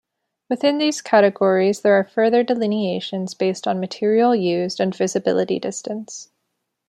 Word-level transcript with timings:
Within 0.49 0.79
these 0.79 0.99
categories 0.99 1.81
there 1.81 1.93
are 1.93 2.03
further 2.03 2.41
delineations 2.41 3.35
based 3.35 3.67
on 3.67 3.79
material 3.79 4.35
used 4.35 4.79
and 4.79 4.95
visibility 4.95 5.59
distance. 5.59 6.31